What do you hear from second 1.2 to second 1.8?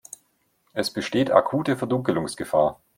akute